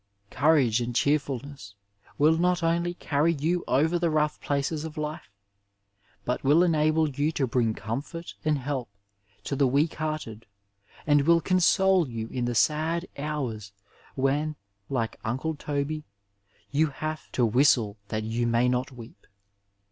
[0.31, 1.75] Courage and cheerfulness
[2.17, 5.29] will not only carry you over the rough places of life,
[6.25, 8.89] but will enable you to bring comfort and help
[9.43, 10.47] to the weak hearted
[11.05, 13.73] and will console you in the sad hours
[14.15, 14.55] when,
[14.89, 16.03] like Unde Toby,
[16.71, 19.27] you have" to whistle that you may not weep."